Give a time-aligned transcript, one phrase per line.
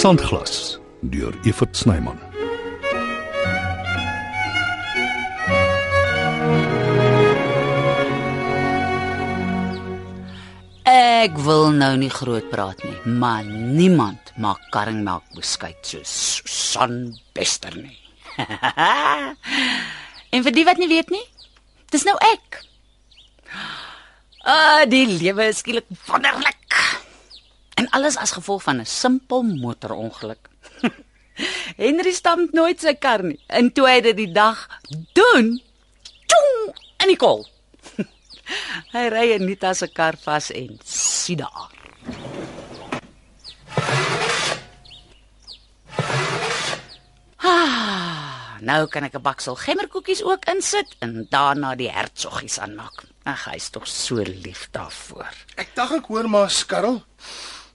[0.00, 0.78] Sandglas
[1.12, 2.16] deur Evert Snyman.
[10.88, 16.14] Ek wil nou nie groot praat nie, maar niemand maak karringmelk beskuit soos
[16.46, 16.96] Susan
[17.36, 18.00] Bester nie.
[20.32, 21.26] en vir die wat nie weet nie,
[21.92, 22.62] dis nou ek.
[24.48, 26.59] Ah, die lewe is skielik wonderlik.
[27.80, 30.48] En alles as gevolg van 'n simpel motorongeluk.
[31.82, 33.40] Henry stamp nooit sy kar nie.
[33.46, 34.66] En toe hy dit die dag
[35.16, 35.62] doen,
[36.28, 37.46] tjong, en die kol.
[38.94, 41.70] Hy ry Anita se kar vas en sien daar.
[47.36, 53.06] Ah, nou kan ek 'n baksel gemmerkoekies ook insit en daarna die hertsoggies aanmaak.
[53.24, 55.32] Ag, hy's tog so lief daarvoor.
[55.56, 57.00] Ek dink ek hoor maar skarrel.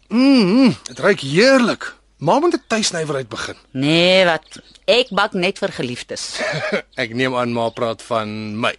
[0.07, 1.95] Mmm, dit ruik heerlik.
[2.17, 3.55] Maar moet 'n tuisnywerheid begin.
[3.71, 4.59] Nee, wat?
[4.85, 6.39] Ek bak net vir geliefdes.
[7.03, 8.73] Ek neem aan ma praat van my.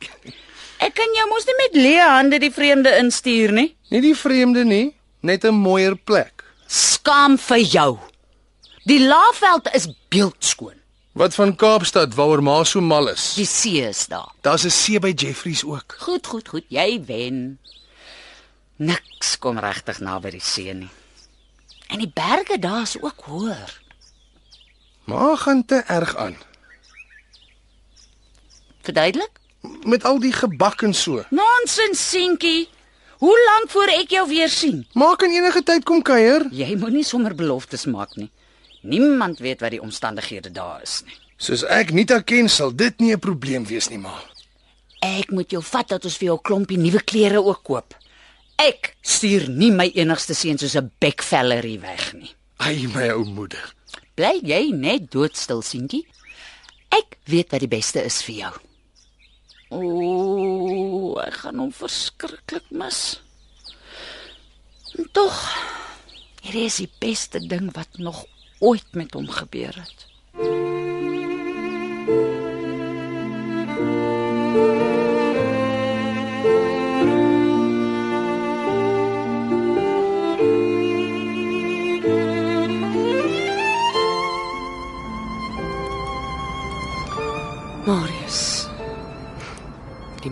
[0.79, 3.77] Ek kan jou mos nie met leë hande die vreemde instuur nie.
[3.91, 6.45] Nie die vreemde nie, net 'n mooier plek.
[6.67, 7.99] Skaam vir jou.
[8.85, 10.75] Die Laagveld is beeldskoon.
[11.13, 13.35] Wat van Kaapstad waaroor ma so mal is?
[13.35, 14.33] Die see is daar.
[14.41, 15.95] Daar's 'n see by Jeffries ook.
[15.99, 16.65] Goed, goed, goed.
[16.69, 17.59] Jy wen.
[18.77, 20.89] Niks kom regtig naby die see nie.
[21.87, 23.81] En die berge daar is ook hoër.
[25.05, 26.37] Ma gaan te erg aan
[28.83, 29.45] Verduidelik?
[29.85, 31.25] met al die gebak en so.
[31.31, 32.69] Nonsens, seentjie.
[33.19, 34.87] Hoe lank voor ek jou weer sien?
[34.93, 36.45] Ma kan enige tyd kom kuier.
[36.53, 38.31] Jy moenie sommer beloftes maak nie.
[38.83, 41.17] Niemand weet wat die omstandighede daar is nie.
[41.37, 44.15] Soos ek nie ken sal dit nie 'n probleem wees nie, ma.
[45.01, 47.95] Ek moet jou vat dat ons vir jou 'n klompie nuwe klere ook koop.
[48.57, 52.33] Ek stuur nie my enigste seun soos 'n bekvellerie weg nie.
[52.57, 53.75] Ai my ou moeder.
[54.17, 56.07] Bly jy net doodstil, seentjie?
[56.89, 58.55] Ek weet wat die beste is vir jou.
[59.69, 63.21] O, ek gaan hom verskriklik mis.
[64.97, 65.37] En tog,
[66.41, 68.25] hier is die beste ding wat nog
[68.61, 70.07] ooit met hom gebeur het.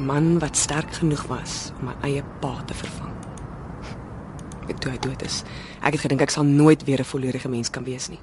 [0.04, 3.12] Die man wat sterk genoeg was om my eie pa te vervang.
[4.68, 5.38] Ek toe hy dood is.
[5.80, 8.20] Ek het gedink ek sal nooit weer 'n volledige mens kan wees nie.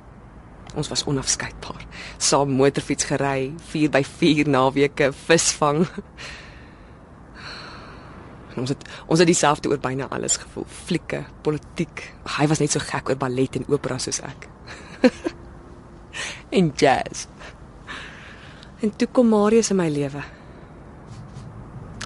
[0.76, 1.82] Ons was onafskeidbaar.
[2.18, 5.88] Saam motorfiets gery, 4 by 4 naweke visvang.
[8.52, 10.66] En ons het ons het dieselfde oor byna alles gevoel.
[10.68, 12.14] Flieke, politiek.
[12.38, 14.50] Hy was net so gek oor ballet en opera soos ek.
[16.58, 17.26] en jazz.
[18.82, 20.41] En toe kom Marius in my lewe.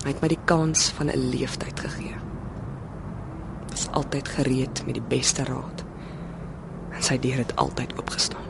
[0.05, 2.15] Hy het my die kans van 'n leeftyd gegee.
[3.69, 5.83] Was altyd gereed met die beste raad.
[6.91, 8.45] En sy deur het altyd oopgestaan.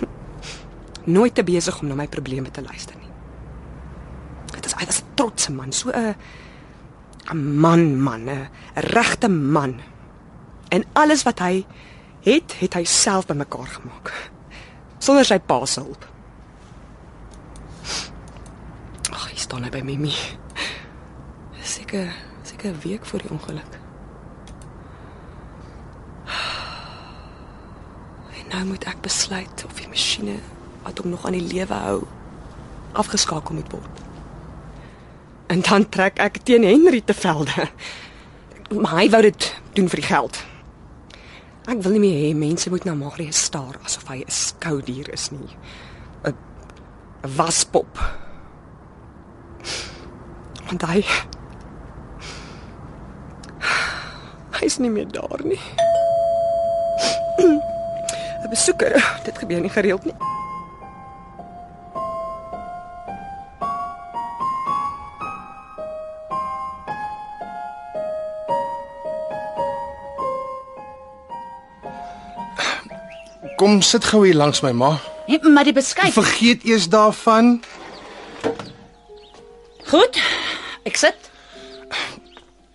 [1.16, 3.12] Nooit te besig om na my probleme te luister nie.
[4.54, 6.14] Dit is was 'n trotse man, so 'n
[7.32, 9.80] 'n man man, 'n regte man.
[10.68, 11.66] En alles wat hy
[12.20, 14.30] het, het hy self bymekaar gemaak.
[14.98, 16.08] Sonder sy pa se hulp.
[19.12, 20.12] Ag, hy staan hy by Mimi.
[21.84, 23.78] Seker seker 'n week voor die ongeluk.
[28.38, 30.38] En nou moet ek besluit of die masjiene
[30.82, 32.06] wat hom nog aan die lewe hou
[32.92, 34.00] afgeskakel moet word.
[35.46, 37.68] En dan trek ek teen Henry te velde.
[38.80, 40.44] Maar hy wou dit doen vir die geld.
[41.64, 45.30] Ek wil nie meer hê mense moet na Marius staar asof hy 'n skoudier is
[45.30, 45.56] nie.
[46.24, 47.98] 'n 'n waspop.
[50.66, 51.04] Want hy
[54.64, 55.60] Hy's nie meer daar nie.
[57.36, 58.94] 'n Besoeker,
[59.24, 60.14] dit gebeur nie gereeld nie.
[73.56, 74.96] Kom sit gou hier langs my ma.
[75.26, 76.12] Nee, maar die beskuit.
[76.12, 77.60] Vergeet eers daarvan.
[79.84, 80.20] Goed.
[80.88, 81.23] Ek sit.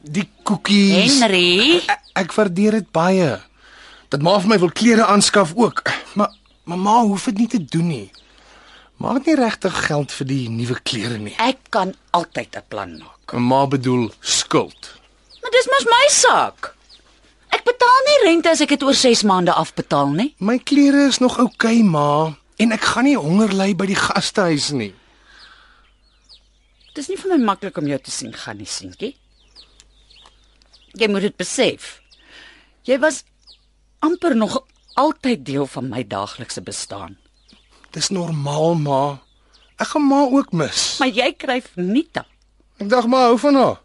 [0.01, 1.19] Die koekies.
[1.19, 1.81] Henry.
[1.88, 3.36] Ek, ek waardeer dit baie.
[4.10, 5.84] Dat ma vir my wil klere aanskaf ook.
[6.16, 6.36] Maar
[6.69, 8.12] maar ma hoef dit nie te doen nie.
[9.01, 11.34] Ma het nie regtig geld vir die nuwe klere nie.
[11.42, 13.34] Ek kan altyd 'n plan maak.
[13.34, 14.94] En ma bedoel skuld.
[15.42, 16.75] Maar dis mos my saak.
[17.50, 20.36] Ek betaal nie rente as ek dit oor 6 maande afbetaal nie.
[20.38, 23.98] My klere is nog oukei, okay, ma, en ek gaan nie honger ly by die
[23.98, 24.94] gastehuis nie.
[26.94, 29.16] Dit is nie vir my maklik om jou te sien gaan nie, seentjie.
[30.97, 32.01] Jy moet dit besef.
[32.88, 33.24] Jy was
[34.00, 34.63] amper nog
[34.94, 37.18] altyd deel van my daaglikse bestaan.
[37.91, 39.19] Dis normaal, ma.
[39.80, 40.97] Ek gaan ma ook mis.
[41.00, 42.25] Maar jy kry Nita.
[42.80, 43.77] Ek dink ma hou van haar.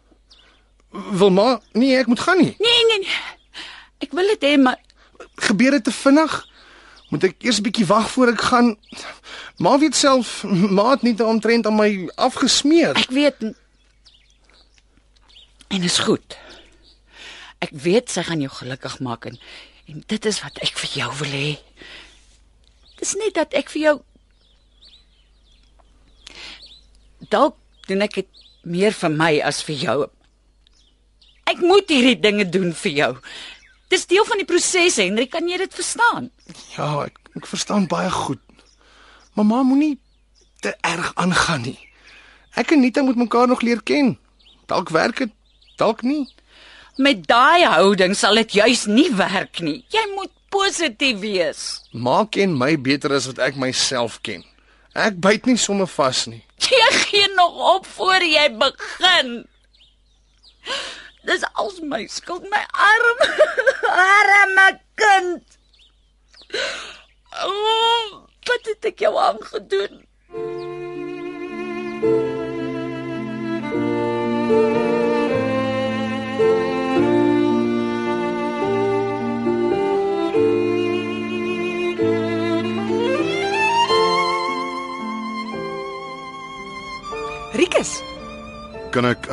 [1.19, 2.55] Wil ma nee, ek moet gaan nie.
[2.59, 3.63] Nee, nee, nee.
[4.03, 4.79] Ek wil dit hê, maar
[5.35, 6.33] Gebeur dit te vinnig?
[7.09, 8.75] Moet ek eers 'n bietjie wag voor ek gaan?
[9.57, 12.95] Ma weet self, ma het nie omtrent aan my afgesmeer.
[12.95, 13.55] ek weet
[15.67, 16.37] en is goed.
[17.63, 19.39] Ek weet sy gaan jou gelukkig maak en
[19.85, 21.51] en dit is wat ek vir jou wil hê.
[22.97, 23.95] Dis net dat ek vir jou
[27.29, 27.57] dalk
[27.87, 29.97] doen ek dit meer vir my as vir jou.
[31.45, 33.11] Ek moet hierdie dinge doen vir jou.
[33.93, 36.31] Dis deel van die proses, Henry, kan jy dit verstaan?
[36.73, 38.41] Ja, ek ek verstaan baie goed.
[39.35, 39.97] Maar ma moenie
[40.63, 41.77] te erg aangaan nie.
[42.55, 44.15] Ek en Nita moet mekaar nog leer ken.
[44.71, 45.33] Dalk werk dit,
[45.77, 46.23] dalk nie.
[46.95, 49.81] Met daai houding sal dit juis nie werk nie.
[49.91, 51.63] Jy moet positief wees.
[51.91, 54.45] Ma ken my beter as wat ek myself ken.
[54.95, 56.39] Ek byt nie sommer vas nie.
[56.63, 59.33] Jy gee nog op voor jy begin.
[61.27, 63.23] Dis als my skuld, my arm
[64.05, 65.59] arme kind.
[67.43, 70.04] Oh, wat het ek jou aangedoen?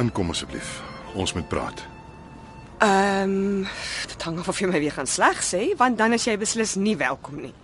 [0.03, 0.81] Inkom asseblief?
[1.15, 1.87] Ons moet praat.
[2.83, 3.67] Ehm, um,
[4.09, 6.75] dit hang af of jy my weer gaan sleg sê, want dan is jy beslis
[6.75, 7.55] nie welkom nie.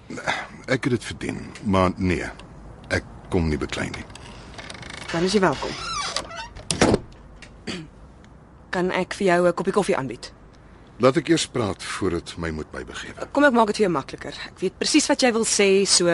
[0.69, 2.29] Ek het dit verdien, maar nee.
[2.95, 4.05] Ek kom nie beklei nie.
[5.11, 5.75] Dan is jy welkom.
[8.75, 10.33] Kan ek vir jou 'n koppie koffie aanbied?
[10.99, 13.29] Laat ek eers praat voordat my moed bybegewe.
[13.33, 14.35] Kom ek maak dit vir jou makliker.
[14.47, 16.07] Ek weet presies wat jy wil sê, so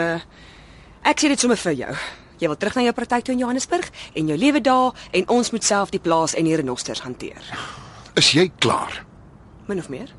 [1.05, 1.94] ek sê dit sommer vir jou.
[2.39, 5.51] Jy wil terug na jou praktyk toe in Johannesburg en jou lewe daar en ons
[5.51, 7.43] moet self die plaas en die renosters hanteer.
[8.19, 9.05] Is jy klaar?
[9.67, 10.11] Min of meer.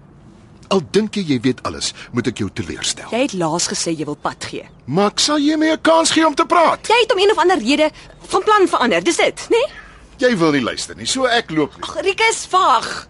[0.74, 3.12] Al dink jy jy weet alles, moet ek jou teleurstel.
[3.14, 4.66] Jy het laas gesê jy wil pad gee.
[4.90, 6.88] Maar ek sal jy my 'n kans gee om te praat.
[6.88, 7.92] Jy het om een of ander rede
[8.28, 9.04] van plan verander.
[9.04, 9.58] Dis dit, né?
[9.58, 9.68] Nee?
[10.18, 11.74] Jy wil nie luister nie, so ek loop.
[11.82, 13.08] Ag, Rikus, wag.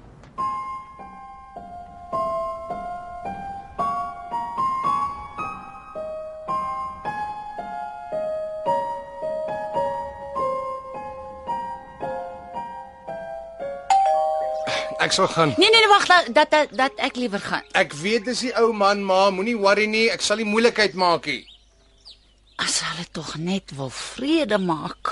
[15.05, 15.53] Ek sal gaan.
[15.57, 17.65] Nee nee nee wag dat, dat dat dat ek liewer gaan.
[17.77, 20.07] Ek weet dis die ou man, ma, moenie worry nie.
[20.09, 21.43] Ek sal nie moeilikheid maak nie.
[22.57, 25.11] As hulle tog net wil vrede maak.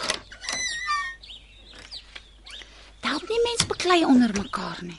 [3.04, 4.98] Dalk nie mens beklei onder mekaar nie.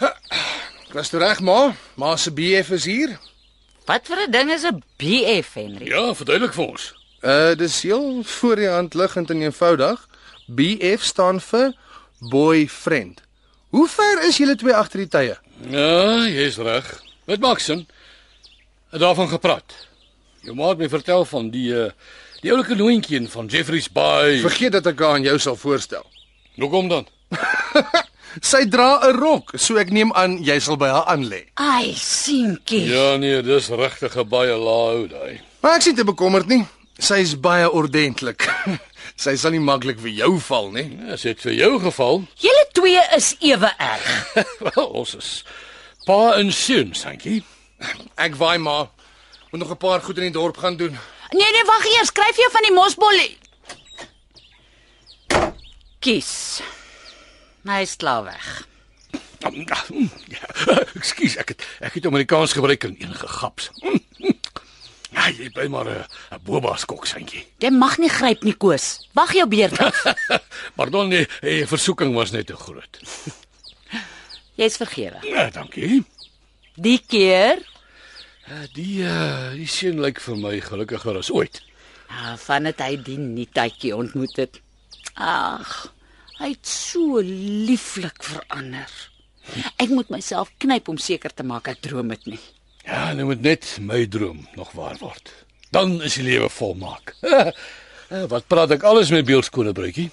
[0.00, 1.72] Ek was toe reg, ma.
[1.98, 3.16] Ma se BF is hier.
[3.88, 5.86] Wat vir 'n ding is 'n BF Henry?
[5.90, 6.92] Ja, verduidelik vir ons.
[7.22, 10.06] Uh dis heel voor die hand liggend en eenvoudig.
[10.46, 11.74] BF staan vir
[12.20, 13.22] boyfriend.
[13.70, 15.36] Hoe ver is julle twee agter die tye?
[15.70, 16.88] Ja, jy's reg.
[17.30, 17.86] Dit maak sin.
[18.90, 19.74] Het daarvan gepraat.
[20.42, 21.90] Jou ma het my vertel van die uh
[22.40, 24.38] die oulike noontjie van Jeffrey's Bay.
[24.40, 26.06] Vergeet dat ek haar aan jou sal voorstel.
[26.56, 27.06] Hoekom dan?
[28.50, 31.42] Sy dra 'n rok, so ek neem aan jy sal by haar aan lê.
[31.60, 32.86] Ai, seentjie.
[32.88, 35.40] Ja nee, dis regtig 'n baie lae ou daai.
[35.60, 36.64] Maar ek sien te bekommerd nie.
[37.00, 38.44] Sy is baie ordentlik.
[39.22, 40.86] Sy sal nie maklik vir jou val nie.
[41.12, 44.10] As dit vir jou geval, Julle twee is ewe erg.
[44.68, 45.30] wel ons is
[46.06, 47.40] pa en seun, dankie.
[48.20, 48.88] Ek waai maar.
[49.50, 50.96] Moet nog 'n paar goed in die dorp gaan doen.
[51.32, 53.38] Nee nee, wag eers, skryf jy van die mosbollie.
[56.00, 56.60] Kies.
[57.68, 58.66] Hy is klaar weg.
[59.40, 59.78] Ja,
[61.00, 63.70] Ekskuus, ek het ek het Amerikaans gebruik in enige gaps.
[65.20, 67.44] Ja, jy bly maar 'n 'n boba skok, dankie.
[67.60, 69.06] Jy mag nie gryp nie, Koos.
[69.12, 70.04] Wag jou beurt af.
[70.78, 73.00] Pardon, nee, die versoeking was net te groot.
[74.60, 75.20] Jy's vergewe.
[75.28, 76.04] Ja, dankie.
[76.76, 77.60] Die keer,
[78.50, 81.60] Uh, die uh, die seun lyk vir my gelukkiger as ooit.
[82.10, 84.58] ah, van dit hy die nietetjie ontmoet het.
[85.14, 85.92] Ag,
[86.40, 88.90] hy het so lieflik verander.
[89.82, 92.40] Ek moet myself knyp om seker te maak ek droom dit nie.
[92.84, 95.44] Ja, nu moet net mijn droom nog waar word.
[95.70, 97.14] Dan is je leven volmaak.
[98.10, 100.10] Eh, wat praat ik alles met beeldskone bruikie?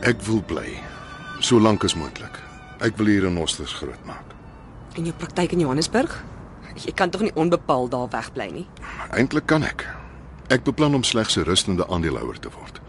[0.00, 0.78] Ek wil bly
[1.40, 2.38] so lank as moontlik.
[2.78, 4.30] Ek wil hier in Osters groot maak.
[4.94, 6.22] En jou praktyk in Johannesburg?
[6.74, 8.66] Jy kan tog nie onbepaald daar wegbly nie.
[9.10, 9.86] Eintlik kan ek.
[10.48, 12.80] Ek beplan om slegs 'n rustende aandeelhouer te word.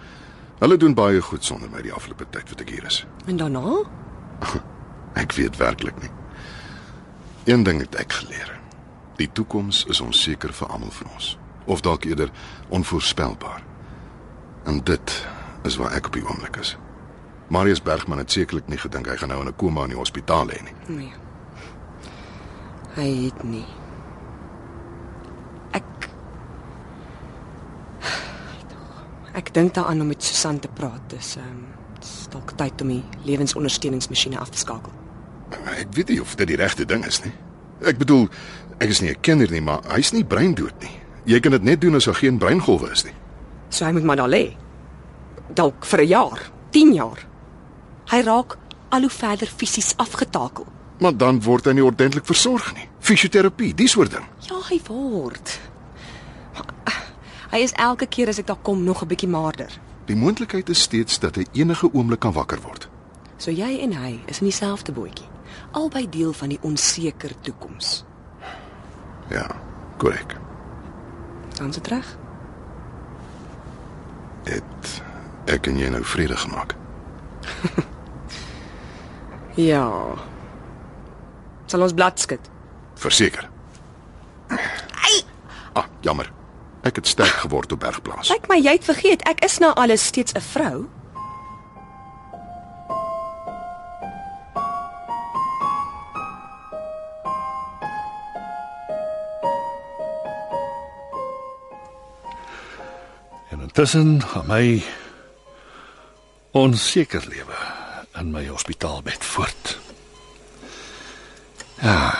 [0.59, 3.05] Hulle doen baie goed sonder my die afgelope tyd wat ek hier is.
[3.25, 3.83] En daarna?
[5.21, 6.09] Ek weet werklik nie.
[7.43, 8.59] Een ding het ek geleer.
[9.17, 12.29] Die toekoms is onseker vir almal van ons, of dalk eerder
[12.69, 13.63] onvoorspelbaar.
[14.63, 15.27] En dit
[15.63, 16.77] is waar ek op die oomblik is.
[17.51, 20.45] Marius Bergman het sekerlik nie gedink hy gaan nou in 'n koma in die hospitaal
[20.47, 20.73] lê nie.
[20.87, 21.13] Nee.
[22.95, 23.65] Hy het nie.
[25.71, 26.09] Ek
[29.33, 31.01] Ek dink daaraan om met Susan te praat.
[31.07, 31.61] Dis ehm um,
[32.01, 34.91] dis dalk tyd om die lewensondersteuningsmasjiene af te skakel.
[35.77, 37.33] Ek weet nie of dit die regte ding is nie.
[37.85, 38.27] Ek bedoel,
[38.79, 40.95] ek is nie 'n kenner nie, maar hy's nie breindood nie.
[41.25, 43.13] Jy kan dit net doen as daar geen breingolwe is nie.
[43.69, 44.55] So hy moet maar daar lê.
[45.53, 47.27] Dalk vir 'n jaar, 10 jaar.
[48.11, 48.57] Hy raak
[48.89, 50.65] al hoe verder fisies afgetakel.
[51.01, 52.85] Maar dan word hy nie ordentlik versorg nie.
[53.01, 54.25] Fisioterapie, dis soort ding.
[54.45, 55.59] Ja, hy word.
[56.53, 56.99] Maar, uh,
[57.51, 59.71] Hy is elke keer as ek daar kom nog 'n bietjie maarder.
[60.05, 62.87] Die moontlikheid is steeds dat hy enige oomblik kan wakker word.
[63.37, 65.27] So jy en hy is in dieselfde bootjie.
[65.71, 68.05] Albei deel van die onseker toekoms.
[69.29, 69.47] Ja,
[69.97, 70.37] korrek.
[71.57, 72.17] Dan se reg.
[74.43, 75.01] Het
[75.45, 76.75] ek en jy nou vrede gemaak.
[79.55, 80.15] Ja.
[81.71, 82.47] Sal ons blad skud.
[82.99, 83.45] Verseker.
[84.51, 85.19] Ai.
[85.79, 86.27] Ah, jammer.
[86.83, 88.31] Ek het sterk geword op Bergplaas.
[88.33, 90.89] Lyk my jy het vergeet ek is nou alles steeds 'n vrou.
[103.51, 104.83] En intussen gaan my
[106.51, 107.55] onseker lewe
[108.19, 109.90] in my hospitaalbed voort.
[111.81, 112.13] Ja,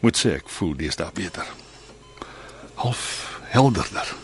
[0.00, 1.46] moet sê ek voel dis daar beter.
[2.78, 4.14] Half helderder.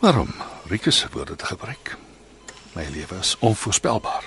[0.00, 0.32] Waarom
[0.66, 1.96] Rikus se woorde te gebruik?
[2.72, 4.24] My lewe is onvoorspelbaar.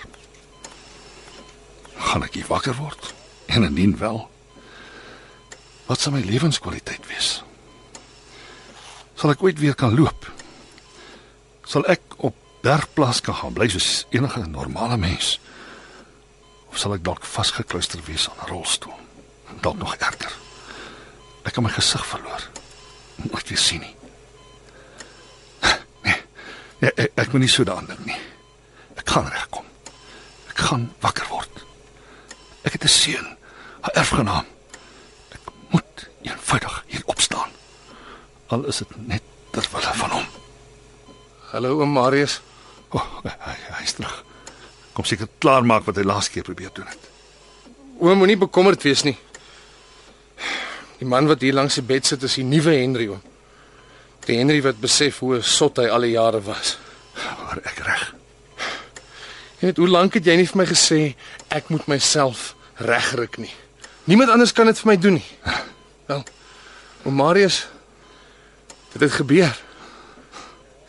[1.97, 3.13] Gaan ek hier wakker word?
[3.49, 4.21] En indien wel,
[5.89, 7.39] wat sal my lewenskwaliteit wees?
[9.17, 10.29] Sal ek ooit weer kan loop?
[11.65, 15.39] Sal ek op bergplaas kan gaan bly soos enige normale mens?
[16.69, 18.99] Of sal ek dalk vasgekluister wees aan 'n rolstoel?
[19.61, 20.33] Dalk nog erger.
[21.43, 22.43] Ek kan my gesig verloor.
[23.15, 23.95] Nooit weer sien nie.
[26.03, 26.21] Nee.
[26.79, 28.19] nee ek, ek moet nie so daaraan dink nie.
[28.95, 29.65] Ek gaan regkom.
[30.49, 31.65] Ek gaan wakker word.
[32.61, 33.27] Ek het 'n seun,
[33.83, 34.45] 'n erfgenaam.
[35.29, 37.49] Ek moet eenvoudig hier opstaan.
[38.47, 40.25] Al is dit net ter wille van hom.
[41.51, 42.41] Hallo oom Marius.
[42.89, 44.28] Oh, hy hy's terug.
[44.99, 47.05] Kom seker klaar maak wat hy laas keer probeer doen het.
[48.03, 49.13] Oom moenie bekommerd wees nie.
[50.99, 53.21] Die man wat hier langs die bed sit is die nuwe Henry oom.
[54.25, 56.73] Die Henry wat besef hoe sot hy al die jare was.
[57.15, 58.03] Maar ek reg.
[59.61, 60.99] Jy weet hoe lank het jy nie vir my gesê
[61.47, 62.49] ek moet myself
[62.83, 63.53] regryk nie.
[64.11, 65.31] Niemand anders kan dit vir my doen nie.
[66.11, 66.27] Wel,
[67.05, 67.61] oom Marius
[68.91, 69.55] dit het gebeur.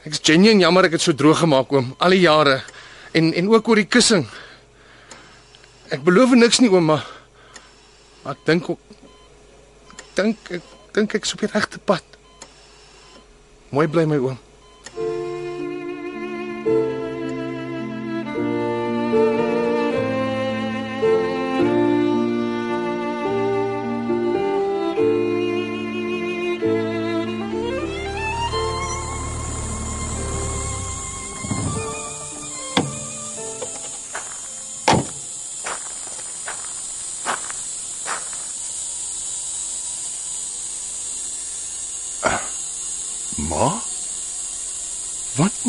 [0.02, 2.58] Ek's genuen jammer ek het so droog gemaak oom al die jare
[3.12, 4.26] en en ook oor die kussing.
[5.90, 7.06] Ek beloof niks nie oom maar
[8.30, 12.04] ek dink ek dink ek dink ek's op die regte pad.
[13.70, 14.38] Mooi bly my oom.